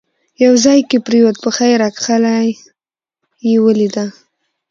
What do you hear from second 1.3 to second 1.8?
پښه یې